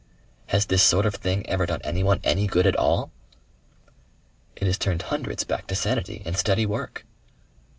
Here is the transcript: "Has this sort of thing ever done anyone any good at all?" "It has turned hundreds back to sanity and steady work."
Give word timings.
"Has 0.47 0.65
this 0.65 0.81
sort 0.81 1.05
of 1.05 1.13
thing 1.13 1.47
ever 1.47 1.67
done 1.67 1.79
anyone 1.83 2.21
any 2.23 2.47
good 2.47 2.65
at 2.65 2.75
all?" 2.75 3.11
"It 4.55 4.65
has 4.65 4.79
turned 4.79 5.03
hundreds 5.03 5.43
back 5.43 5.67
to 5.67 5.75
sanity 5.75 6.23
and 6.25 6.35
steady 6.35 6.65
work." 6.65 7.05